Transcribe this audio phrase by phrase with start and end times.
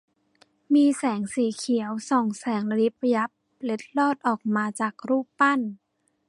[0.73, 3.29] มีแสงสีเขียวส่องแสงระยิบระยับ
[3.63, 5.59] เล็ดลอดออกมาจากรูปปั้น